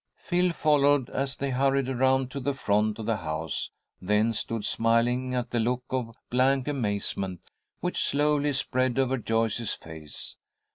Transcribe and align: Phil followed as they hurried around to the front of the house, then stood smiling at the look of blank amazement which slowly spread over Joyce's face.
Phil 0.15 0.51
followed 0.51 1.11
as 1.11 1.37
they 1.37 1.51
hurried 1.51 1.87
around 1.87 2.31
to 2.31 2.39
the 2.39 2.55
front 2.55 2.97
of 2.97 3.05
the 3.05 3.17
house, 3.17 3.69
then 4.01 4.33
stood 4.33 4.65
smiling 4.65 5.35
at 5.35 5.51
the 5.51 5.59
look 5.59 5.83
of 5.91 6.15
blank 6.31 6.67
amazement 6.67 7.41
which 7.81 8.03
slowly 8.03 8.51
spread 8.51 8.97
over 8.97 9.19
Joyce's 9.19 9.73
face. 9.73 10.37